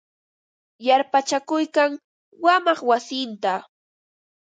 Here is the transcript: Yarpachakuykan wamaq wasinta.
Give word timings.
Yarpachakuykan 0.85 1.91
wamaq 2.43 2.79
wasinta. 2.89 3.53